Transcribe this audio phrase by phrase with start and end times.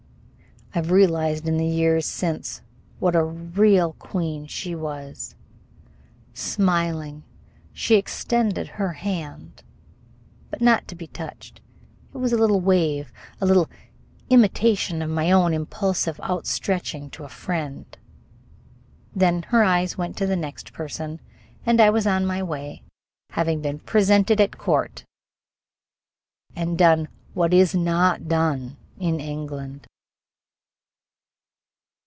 [0.73, 2.61] I have realized in the years since
[2.99, 5.35] what a real queen she was.
[6.33, 7.23] Smiling,
[7.73, 9.63] she extended her hand
[10.49, 11.59] but not to be touched.
[12.13, 13.11] It was a little wave,
[13.41, 13.69] a little
[14.29, 17.85] imitation of my own impulsive outstretching to a friend;
[19.13, 21.19] then her eyes went to the next person,
[21.65, 22.81] and I was on my way,
[23.31, 25.03] having been presented at court
[26.55, 29.87] and done what "is not done" in England.